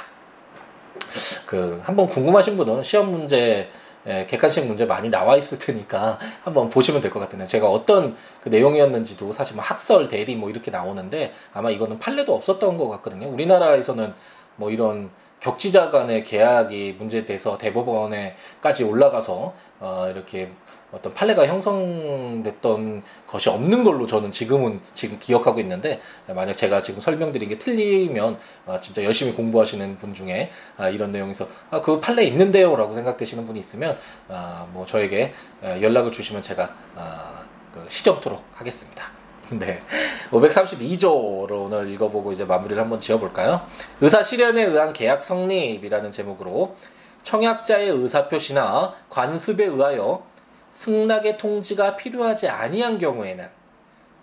그 1.46 1.80
한번 1.82 2.08
궁금하신 2.08 2.56
분은 2.56 2.82
시험 2.82 3.10
문제 3.10 3.68
예, 4.06 4.26
객관식 4.26 4.66
문제 4.66 4.84
많이 4.84 5.08
나와 5.08 5.34
있을 5.34 5.58
테니까 5.58 6.18
한번 6.42 6.68
보시면 6.68 7.00
될 7.00 7.10
것 7.10 7.20
같은데 7.20 7.46
제가 7.46 7.70
어떤 7.70 8.16
그 8.42 8.50
내용이었는지도 8.50 9.32
사실 9.32 9.54
뭐 9.56 9.64
학설 9.64 10.08
대리 10.08 10.36
뭐 10.36 10.50
이렇게 10.50 10.70
나오는데 10.70 11.32
아마 11.54 11.70
이거는 11.70 11.98
판례도 11.98 12.34
없었던 12.34 12.76
것 12.76 12.88
같거든요. 12.90 13.28
우리나라에서는 13.28 14.12
뭐 14.56 14.70
이런 14.70 15.10
격지자 15.44 15.90
간의 15.90 16.24
계약이 16.24 16.96
문제돼서 16.98 17.58
대법원에까지 17.58 18.82
올라가서 18.84 19.52
어 19.78 20.06
이렇게 20.10 20.50
어떤 20.90 21.12
판례가 21.12 21.46
형성됐던 21.46 23.02
것이 23.26 23.50
없는 23.50 23.84
걸로 23.84 24.06
저는 24.06 24.32
지금은 24.32 24.80
지금 24.94 25.18
기억하고 25.18 25.60
있는데 25.60 26.00
만약 26.28 26.54
제가 26.54 26.80
지금 26.80 26.98
설명드린 27.00 27.50
게 27.50 27.58
틀리면 27.58 28.38
아, 28.64 28.80
진짜 28.80 29.04
열심히 29.04 29.34
공부하시는 29.34 29.98
분 29.98 30.14
중에 30.14 30.50
아, 30.78 30.88
이런 30.88 31.12
내용에서 31.12 31.46
아, 31.70 31.82
그 31.82 32.00
판례 32.00 32.24
있는데요라고 32.24 32.94
생각되시는 32.94 33.44
분이 33.44 33.58
있으면 33.58 33.98
아, 34.28 34.66
뭐 34.72 34.86
저에게 34.86 35.34
연락을 35.62 36.10
주시면 36.10 36.40
제가 36.40 36.74
아, 36.94 37.44
그 37.70 37.84
시정토록 37.88 38.42
하겠습니다. 38.54 39.23
네. 39.50 39.82
532조로 40.30 41.66
오늘 41.66 41.88
읽어보고 41.92 42.32
이제 42.32 42.44
마무리를 42.44 42.80
한번 42.80 43.00
지어볼까요? 43.00 43.66
의사 44.00 44.22
실현에 44.22 44.62
의한 44.64 44.92
계약 44.92 45.22
성립이라는 45.22 46.12
제목으로 46.12 46.76
청약자의 47.22 47.90
의사표시나 47.90 48.94
관습에 49.10 49.64
의하여 49.64 50.24
승낙의 50.72 51.38
통지가 51.38 51.96
필요하지 51.96 52.48
아니한 52.48 52.98
경우에는 52.98 53.48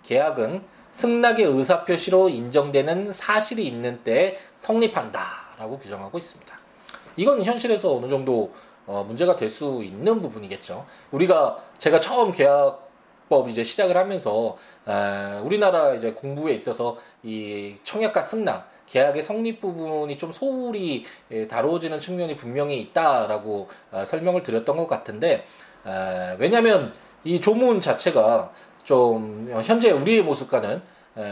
계약은 0.02 0.62
승낙의 0.90 1.46
의사표시로 1.46 2.28
인정되는 2.28 3.12
사실이 3.12 3.64
있는 3.64 4.02
때 4.04 4.38
성립한다라고 4.56 5.78
규정하고 5.78 6.18
있습니다. 6.18 6.54
이건 7.16 7.44
현실에서 7.44 7.96
어느 7.96 8.08
정도 8.08 8.52
어, 8.86 9.04
문제가 9.06 9.36
될 9.36 9.48
수 9.48 9.82
있는 9.84 10.20
부분이겠죠. 10.20 10.84
우리가 11.12 11.58
제가 11.78 12.00
처음 12.00 12.32
계약 12.32 12.90
민 12.90 12.91
법 13.28 13.48
이제 13.48 13.64
시작을 13.64 13.96
하면서 13.96 14.56
아, 14.84 15.40
우리나라 15.44 15.94
이제 15.94 16.12
공부에 16.12 16.52
있어서 16.54 16.98
이 17.22 17.74
청약과 17.84 18.22
승낙 18.22 18.70
계약의 18.86 19.22
성립 19.22 19.60
부분이 19.60 20.18
좀 20.18 20.32
소홀히 20.32 21.04
예, 21.30 21.48
다루어지는 21.48 21.98
측면이 22.00 22.34
분명히 22.34 22.80
있다라고 22.80 23.68
아, 23.90 24.04
설명을 24.04 24.42
드렸던 24.42 24.76
것 24.76 24.86
같은데 24.86 25.44
아, 25.84 26.36
왜냐하면 26.38 26.92
이 27.24 27.40
조문 27.40 27.80
자체가 27.80 28.52
좀 28.84 29.50
현재 29.64 29.90
우리의 29.90 30.22
모습과는 30.22 30.82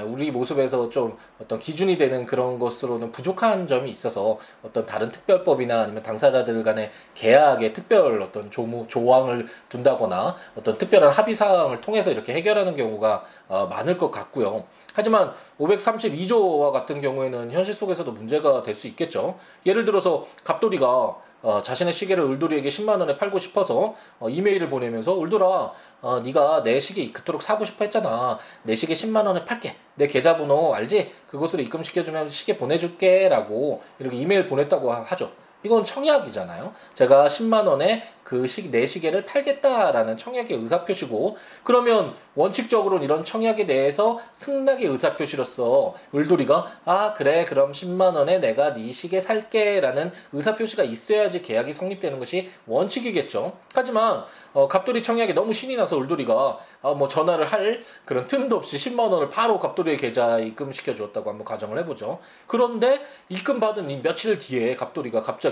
우리 0.06 0.30
모습에서 0.30 0.90
좀 0.90 1.16
어떤 1.40 1.58
기준이 1.58 1.96
되는 1.96 2.26
그런 2.26 2.58
것으로는 2.58 3.12
부족한 3.12 3.66
점이 3.66 3.90
있어서 3.90 4.38
어떤 4.62 4.84
다른 4.84 5.10
특별법이나 5.10 5.80
아니면 5.80 6.02
당사자들 6.02 6.62
간의 6.62 6.90
계약에 7.14 7.72
특별 7.72 8.20
어떤 8.20 8.50
조무, 8.50 8.86
조항을 8.88 9.46
둔다거나 9.68 10.36
어떤 10.56 10.76
특별한 10.76 11.10
합의 11.12 11.34
사항을 11.34 11.80
통해서 11.80 12.10
이렇게 12.10 12.34
해결하는 12.34 12.76
경우가 12.76 13.24
어, 13.48 13.66
많을 13.66 13.96
것 13.96 14.10
같고요. 14.10 14.64
하지만 14.92 15.32
532조와 15.58 16.72
같은 16.72 17.00
경우에는 17.00 17.52
현실 17.52 17.74
속에서도 17.74 18.10
문제가 18.12 18.62
될 18.62 18.74
수 18.74 18.86
있겠죠. 18.88 19.38
예를 19.66 19.84
들어서 19.84 20.26
갑돌이가 20.44 21.16
어, 21.42 21.62
자신의 21.62 21.92
시계를 21.92 22.24
울돌이에게 22.24 22.68
10만 22.68 23.00
원에 23.00 23.16
팔고 23.16 23.38
싶어서 23.38 23.94
어, 24.18 24.28
이메일을 24.28 24.68
보내면서 24.68 25.14
울돌아 25.14 25.72
어, 26.02 26.20
네가 26.20 26.62
내 26.62 26.78
시계 26.80 27.10
그토록 27.10 27.42
사고 27.42 27.64
싶어 27.64 27.84
했잖아. 27.84 28.38
내 28.62 28.74
시계 28.74 28.94
10만 28.94 29.26
원에 29.26 29.44
팔게. 29.44 29.74
내 29.94 30.06
계좌번호 30.06 30.74
알지? 30.74 31.12
그곳으로 31.28 31.62
입금시켜주면 31.62 32.30
시계 32.30 32.56
보내줄게 32.56 33.28
라고 33.28 33.82
이렇게 33.98 34.16
이메일 34.16 34.48
보냈다고 34.48 34.92
하죠 34.92 35.32
이건 35.62 35.84
청약이잖아요. 35.84 36.72
제가 36.94 37.26
10만 37.26 37.66
원에 37.66 38.02
그 38.30 38.46
시, 38.46 38.70
내 38.70 38.86
시계를 38.86 39.26
팔겠다라는 39.26 40.16
청약의 40.16 40.56
의사표시고 40.56 41.36
그러면 41.64 42.14
원칙적으로는 42.36 43.04
이런 43.04 43.24
청약에 43.24 43.66
대해서 43.66 44.20
승낙의 44.32 44.86
의사표시로서 44.86 45.96
을돌이가 46.14 46.70
아 46.84 47.12
그래 47.14 47.44
그럼 47.44 47.72
10만 47.72 48.14
원에 48.14 48.38
내가 48.38 48.72
네 48.72 48.92
시계 48.92 49.20
살게라는 49.20 50.12
의사표시가 50.32 50.84
있어야지 50.84 51.42
계약이 51.42 51.72
성립되는 51.72 52.20
것이 52.20 52.50
원칙이겠죠. 52.68 53.56
하지만 53.74 54.24
어, 54.52 54.68
갑돌이 54.68 55.02
청약에 55.02 55.32
너무 55.32 55.52
신이 55.52 55.74
나서 55.76 56.00
을돌이가 56.00 56.58
아, 56.82 56.94
뭐 56.94 57.08
전화를 57.08 57.46
할 57.46 57.80
그런 58.04 58.28
틈도 58.28 58.56
없이 58.56 58.76
10만 58.76 59.10
원을 59.10 59.28
바로 59.28 59.58
갑돌이의 59.58 59.96
계좌에 59.96 60.44
입금시켜 60.44 60.94
주었다고 60.94 61.30
한번 61.30 61.44
가정을 61.44 61.78
해보죠. 61.80 62.20
그런데 62.46 63.00
입금 63.28 63.58
받은 63.58 63.90
이 63.90 64.00
며칠 64.02 64.38
뒤에 64.38 64.76
갑돌이가 64.76 65.22
갑자기 65.22 65.49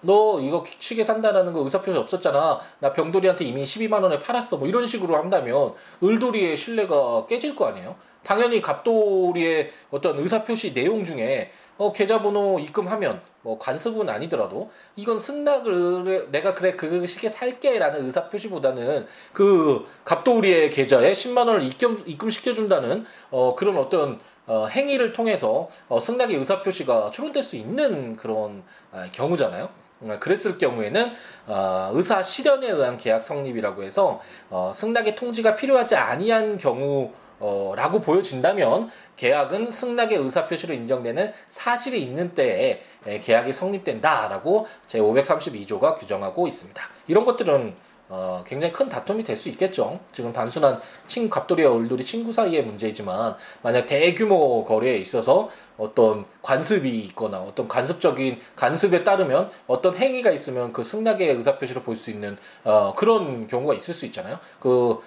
너 0.00 0.40
이거 0.40 0.64
시계 0.78 1.04
산다라는 1.04 1.52
거 1.52 1.60
의사표시 1.60 1.98
없었잖아. 1.98 2.60
나 2.80 2.92
병돌이한테 2.92 3.44
이미 3.44 3.64
12만 3.64 4.02
원에 4.02 4.20
팔았어. 4.20 4.58
뭐 4.58 4.68
이런 4.68 4.86
식으로 4.86 5.16
한다면 5.16 5.74
을돌이의 6.02 6.56
신뢰가 6.56 7.26
깨질 7.26 7.54
거 7.54 7.66
아니에요. 7.66 7.96
당연히 8.22 8.60
갑돌이의 8.60 9.70
어떤 9.90 10.18
의사표시 10.18 10.74
내용 10.74 11.04
중에 11.04 11.52
어, 11.76 11.92
계좌번호 11.92 12.60
입금하면 12.60 13.20
뭐 13.42 13.58
관습은 13.58 14.08
아니더라도 14.08 14.70
이건 14.96 15.18
승낙을 15.18 16.30
내가 16.30 16.54
그래 16.54 16.72
그 16.76 17.06
시계 17.06 17.28
살게라는 17.28 18.06
의사 18.06 18.28
표시보다는 18.28 19.06
그 19.32 19.84
갑돌이의 20.04 20.70
계좌에 20.70 21.12
10만 21.12 21.48
원을 21.48 21.62
입금 21.62 22.02
입금시켜 22.06 22.54
준다는 22.54 23.04
어, 23.30 23.54
그런 23.56 23.76
어떤 23.76 24.20
어, 24.46 24.66
행위를 24.66 25.12
통해서 25.12 25.68
어, 25.88 26.00
승낙의 26.00 26.36
의사표시가 26.36 27.10
출원될 27.10 27.42
수 27.42 27.56
있는 27.56 28.16
그런 28.16 28.62
어, 28.92 29.04
경우잖아요. 29.12 29.68
어, 30.06 30.18
그랬을 30.20 30.58
경우에는 30.58 31.12
어, 31.46 31.90
의사 31.92 32.22
실현에 32.22 32.68
의한 32.68 32.96
계약 32.98 33.24
성립이라고 33.24 33.82
해서 33.82 34.20
어, 34.50 34.72
승낙의 34.74 35.16
통지가 35.16 35.54
필요하지 35.54 35.96
아니한 35.96 36.58
경우 36.58 37.12
어, 37.40 37.72
라고 37.76 38.00
보여진다면 38.00 38.90
계약은 39.16 39.70
승낙의 39.70 40.18
의사표시로 40.18 40.74
인정되는 40.74 41.32
사실이 41.48 42.00
있는 42.00 42.34
때에 42.34 42.82
계약이 43.22 43.52
성립된다라고 43.52 44.66
제532조가 44.88 45.96
규정하고 45.96 46.46
있습니다. 46.46 46.82
이런 47.08 47.24
것들은 47.24 47.74
어, 48.08 48.44
굉장히 48.46 48.72
큰 48.72 48.88
다툼이 48.88 49.22
될 49.24 49.34
수 49.36 49.48
있겠죠. 49.48 49.98
지금 50.12 50.32
단순한 50.32 50.80
친 51.06 51.28
갑돌이와 51.28 51.76
을돌이 51.76 52.04
친구 52.04 52.32
사이의 52.32 52.62
문제이지만 52.64 53.34
만약 53.62 53.86
대규모 53.86 54.64
거래에 54.64 54.96
있어서 54.98 55.48
어떤 55.76 56.24
관습이 56.42 56.88
있거나 57.06 57.38
어떤 57.40 57.66
간섭적인 57.66 58.38
간습에 58.54 59.02
따르면 59.04 59.50
어떤 59.66 59.94
행위가 59.94 60.30
있으면 60.30 60.72
그 60.72 60.84
승낙의 60.84 61.28
의사표시로 61.34 61.82
볼 61.82 61.96
수 61.96 62.10
있는 62.10 62.36
어, 62.62 62.94
그런 62.94 63.46
경우가 63.46 63.74
있을 63.74 63.94
수 63.94 64.06
있잖아요. 64.06 64.38
그 64.60 65.00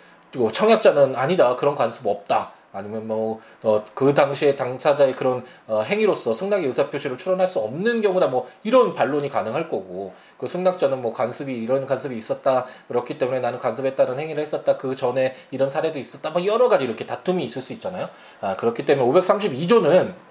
청약자는 0.51 1.15
아니다 1.15 1.55
그런 1.55 1.75
관습 1.75 2.05
없다. 2.07 2.51
아니면 2.73 3.07
뭐, 3.07 3.39
어, 3.63 3.83
그 3.93 4.13
당시에 4.13 4.55
당사자의 4.55 5.15
그런, 5.15 5.43
어, 5.67 5.81
행위로서 5.81 6.33
승낙의 6.33 6.65
의사표시를 6.67 7.17
출원할 7.17 7.47
수 7.47 7.59
없는 7.59 8.01
경우다, 8.01 8.27
뭐, 8.27 8.47
이런 8.63 8.93
반론이 8.93 9.29
가능할 9.29 9.69
거고, 9.69 10.13
그 10.37 10.47
승낙자는 10.47 11.01
뭐, 11.01 11.11
간섭이, 11.11 11.53
이런 11.53 11.85
간섭이 11.85 12.15
있었다, 12.15 12.65
그렇기 12.87 13.17
때문에 13.17 13.39
나는 13.39 13.59
간섭에 13.59 13.95
따른 13.95 14.19
행위를 14.19 14.41
했었다, 14.41 14.77
그 14.77 14.95
전에 14.95 15.35
이런 15.51 15.69
사례도 15.69 15.97
있었다, 15.97 16.29
뭐, 16.29 16.45
여러 16.45 16.67
가지 16.67 16.85
이렇게 16.85 17.05
다툼이 17.05 17.43
있을 17.43 17.61
수 17.61 17.73
있잖아요. 17.73 18.09
아, 18.41 18.55
그렇기 18.55 18.85
때문에 18.85 19.09
532조는 19.09 20.26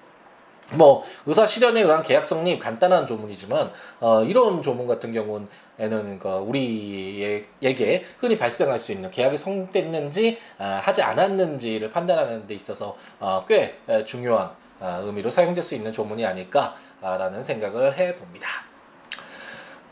뭐 0.75 1.05
의사 1.27 1.47
실현에 1.47 1.81
의한 1.81 2.03
계약 2.03 2.27
성립 2.27 2.59
간단한 2.59 3.07
조문이지만 3.07 3.71
어, 4.01 4.25
이런 4.25 4.63
조문 4.63 4.89
같은 4.89 5.13
경우는 5.13 6.19
그 6.19 6.29
우리에게 6.29 8.05
흔히 8.19 8.37
발생할 8.37 8.79
수 8.79 8.91
있는 8.91 9.11
계약이 9.11 9.37
성립됐는지 9.37 10.39
아, 10.59 10.81
하지 10.83 11.03
않았는지를 11.03 11.91
판단하는 11.91 12.47
데 12.47 12.55
있어서 12.55 12.97
어, 13.21 13.45
꽤 13.47 13.79
중요한 14.05 14.51
아, 14.81 15.01
의미로 15.05 15.31
사용될 15.31 15.63
수 15.63 15.75
있는 15.75 15.93
조문이 15.93 16.27
아닐까라는 16.27 17.43
생각을 17.43 17.97
해봅니다. 17.97 18.49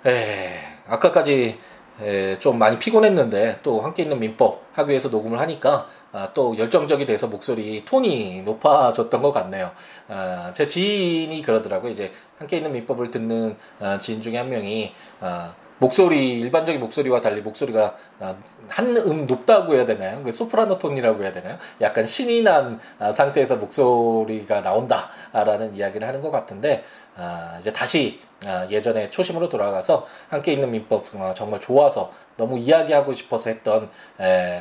에, 0.06 0.60
아까까지 0.87 1.58
에, 2.02 2.38
좀 2.40 2.58
많이 2.58 2.78
피곤했는데 2.78 3.60
또 3.62 3.80
함께 3.80 4.02
있는 4.02 4.18
민법 4.18 4.64
위해서 4.88 5.08
녹음을 5.08 5.38
하니까 5.38 5.87
아, 6.14 6.29
또 6.33 6.57
열정적이 6.57 7.07
돼서 7.07 7.27
목소리 7.27 7.85
톤이 7.85 8.42
높아졌던 8.42 9.20
것 9.20 9.33
같네요. 9.33 9.72
아, 10.07 10.53
제 10.55 10.64
지인이 10.64 11.42
그러더라고요. 11.42 11.90
이제 11.90 12.12
함께 12.38 12.59
있는 12.59 12.72
민법을 12.72 13.11
듣는 13.11 13.57
아, 13.81 13.98
지인 13.98 14.22
중에 14.22 14.38
한 14.38 14.48
명이 14.48 14.92
아, 15.20 15.53
목소리 15.78 16.40
일반적인 16.40 16.80
목소리와 16.80 17.20
달리 17.20 17.40
목소리가 17.40 17.96
아, 18.20 18.37
한음 18.68 19.26
높다고 19.26 19.74
해야 19.74 19.84
되나요? 19.84 20.22
그 20.22 20.30
소프라노 20.30 20.78
톤이라고 20.78 21.22
해야 21.22 21.32
되나요? 21.32 21.58
약간 21.80 22.06
신이 22.06 22.42
난 22.42 22.80
아, 22.98 23.10
상태에서 23.10 23.56
목소리가 23.56 24.60
나온다라는 24.60 25.74
이야기를 25.74 26.06
하는 26.06 26.22
것 26.22 26.30
같은데 26.30 26.84
아, 27.16 27.56
이제 27.58 27.72
다시 27.72 28.20
예전에 28.68 29.08
초심으로 29.08 29.48
돌아가서 29.48 30.06
함께 30.28 30.52
있는 30.52 30.70
민법 30.70 31.06
정말 31.34 31.60
좋아서 31.60 32.12
너무 32.37 32.58
이야기하고 32.58 33.14
싶어서 33.14 33.48
했던 33.48 33.88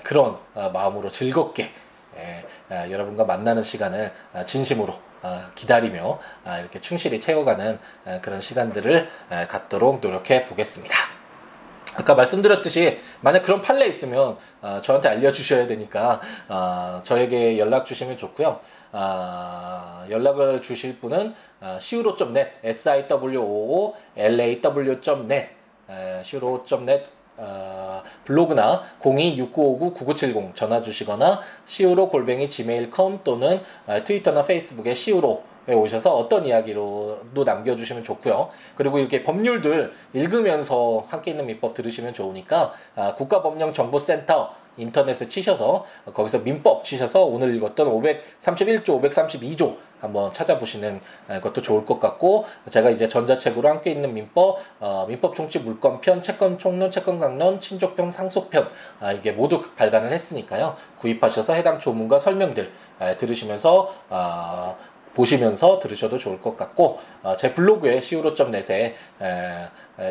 그런 0.04 0.38
마음으로 0.54 1.10
즐겁게 1.10 1.72
여러분과 2.70 3.26
만나는 3.26 3.64
시간을 3.64 4.12
진심으로 4.46 4.94
기다리며 5.56 6.20
이렇게 6.60 6.82
충실히 6.82 7.20
채워가는 7.20 7.80
그런 8.22 8.42
시간들을 8.42 9.08
갖도록 9.50 10.00
노력해 10.02 10.46
보겠습니다. 10.46 11.14
아까 11.96 12.16
말씀드렸듯이 12.16 13.00
만약 13.22 13.44
그런 13.44 13.62
판례 13.62 13.86
있으면 13.86 14.38
어, 14.62 14.80
저한테 14.82 15.10
알려주셔야 15.10 15.68
되니까 15.68 16.22
어, 16.48 17.02
저에게 17.04 17.60
연락 17.60 17.86
주시면 17.86 18.18
좋고요. 18.18 18.60
어, 18.92 20.06
연락을 20.10 20.62
주실 20.62 21.00
분은 21.00 21.36
어, 21.62 21.78
siwo.net, 21.80 22.52
siwo.law.net, 22.64 23.30
siwo.net 26.22 27.10
어, 27.38 28.02
블로그나 28.26 28.84
026959-9970 29.02 30.56
전화 30.56 30.82
주시거나 30.82 31.42
siwo 31.68 32.10
골뱅이 32.10 32.48
gmail.com 32.50 33.20
또는 33.24 33.62
어, 33.88 34.04
트위터나 34.04 34.44
페이스북에 34.44 34.92
siwo 34.92 35.44
에 35.66 35.74
오셔서 35.74 36.14
어떤 36.14 36.46
이야기로도 36.46 37.46
남겨주시면 37.46 38.04
좋고요. 38.04 38.50
그리고 38.76 39.00
이렇게 39.00 39.24
법률들 39.24 39.94
읽으면서 40.12 41.06
함께 41.08 41.32
있는 41.32 41.46
민법 41.46 41.74
들으시면 41.74 42.14
좋으니까 42.14 42.74
아, 42.98 43.16
국가법령정보센터 43.16 44.63
인터넷에 44.78 45.28
치셔서 45.28 45.86
거기서 46.14 46.40
민법 46.40 46.84
치셔서 46.84 47.24
오늘 47.24 47.56
읽었던 47.56 47.88
531조, 47.88 49.02
532조 49.02 49.78
한번 50.04 50.34
찾아보시는 50.34 51.00
것도 51.42 51.62
좋을 51.62 51.86
것 51.86 51.98
같고 51.98 52.44
제가 52.70 52.90
이제 52.90 53.08
전자책으로 53.08 53.70
함께 53.70 53.92
있는 53.92 54.14
민법, 54.14 54.60
어, 54.82 55.06
민법 55.08 55.34
총칙 55.34 55.64
물권편, 55.64 56.22
채권 56.22 56.60
총론, 56.60 56.92
채권 56.92 57.20
강론, 57.20 57.62
친족편, 57.62 58.12
상속편 58.12 58.68
아, 59.00 59.14
이게 59.14 59.32
모두 59.32 59.64
발간을 59.76 60.12
했으니까요. 60.12 60.76
구입하셔서 61.00 61.54
해당 61.54 61.80
조문과 61.80 62.20
설명들 62.20 62.70
에, 63.00 63.16
들으시면서 63.16 63.94
아, 64.10 64.76
보시면서 65.14 65.80
들으셔도 65.80 66.18
좋을 66.18 66.42
것 66.42 66.58
같고 66.58 67.00
어, 67.22 67.36
제 67.36 67.54
블로그에 67.54 67.98
siwo.net에 67.98 68.96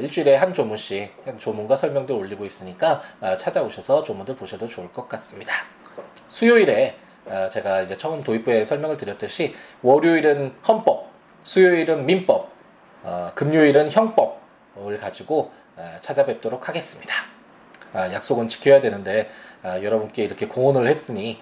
일주일에 0.00 0.36
한 0.36 0.54
조문씩 0.54 1.12
한 1.24 1.38
조문과 1.38 1.76
설명도 1.76 2.16
올리고 2.16 2.44
있으니까 2.44 3.02
어, 3.20 3.36
찾아오셔서 3.36 4.02
조문들 4.02 4.36
보셔도 4.36 4.68
좋을 4.68 4.92
것 4.92 5.08
같습니다. 5.08 5.52
수요일에 6.28 6.96
어, 7.26 7.48
제가 7.50 7.82
이제 7.82 7.96
처음 7.96 8.22
도입부에 8.22 8.64
설명을 8.64 8.96
드렸듯이 8.96 9.54
월요일은 9.82 10.54
헌법, 10.66 11.10
수요일은 11.42 12.06
민법, 12.06 12.52
금요일은 13.34 13.90
형법을 13.90 14.96
가지고 15.00 15.50
찾아뵙도록 16.00 16.68
하겠습니다. 16.68 17.14
아, 17.92 18.12
약속은 18.12 18.46
지켜야 18.46 18.78
되는데 18.78 19.28
여러분께 19.64 20.22
이렇게 20.22 20.46
공헌을 20.46 20.86
했으니 20.88 21.40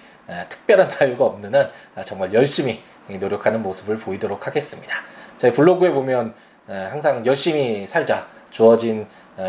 특별한 0.48 0.86
사유가 0.86 1.26
없는 1.26 1.54
한 1.54 1.70
정말 2.04 2.32
열심히 2.32 2.82
노력하는 3.18 3.62
모습을 3.62 3.98
보이도록 3.98 4.46
하겠습니다. 4.46 4.94
저희 5.38 5.52
블로그에 5.52 5.90
보면 5.90 6.34
항상 6.66 7.24
열심히 7.26 7.86
살자. 7.86 8.28
주어진 8.50 9.06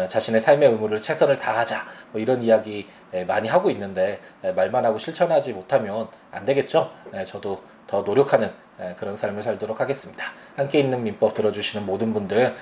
자신의 0.08 0.42
삶의 0.42 0.70
의무를 0.70 1.00
최선을 1.00 1.38
다하자. 1.38 1.84
뭐 2.12 2.22
이런 2.22 2.44
이야기 2.44 2.88
많이 3.26 3.50
하고 3.50 3.72
있는데 3.72 4.20
말만 4.56 4.86
하고 4.86 5.00
실천하지 5.00 5.54
못하면 5.54 6.08
안 6.32 6.46
되겠죠. 6.46 6.92
저도 7.26 7.64
더 7.88 8.04
노력하는 8.04 8.52
그런 8.98 9.16
삶을 9.16 9.42
살도록 9.42 9.82
하겠습니다. 9.82 10.26
함께 10.56 10.80
있는 10.80 11.04
민법 11.04 11.34
들어주시는 11.34 11.86
모든 11.86 12.14
분들 12.14 12.56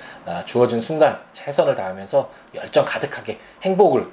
주어진 0.46 0.80
순간 0.80 1.20
최선을 1.34 1.76
다하면서 1.76 2.32
열정 2.56 2.86
가득하게 2.86 3.38
행복을 3.64 4.06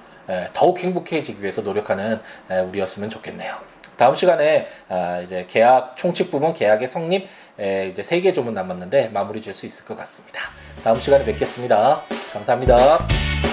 더욱 0.52 0.78
행복해지기 0.80 1.40
위해서 1.40 1.62
노력하는 1.62 2.20
우리였으면 2.68 3.10
좋겠네요. 3.10 3.54
다음 3.96 4.14
시간에 4.14 4.66
아, 4.88 5.20
이제 5.20 5.46
계약 5.48 5.96
총칙 5.96 6.30
부분 6.30 6.52
계약의 6.52 6.86
성립 6.88 7.28
이제 7.58 8.02
세 8.02 8.20
개 8.20 8.32
조문 8.32 8.52
남았는데 8.54 9.08
마무리 9.08 9.40
질 9.40 9.54
수 9.54 9.64
있을 9.66 9.84
것 9.86 9.96
같습니다. 9.96 10.42
다음 10.84 11.00
시간에 11.00 11.24
뵙겠습니다. 11.24 12.02
감사합니다. 12.32 13.45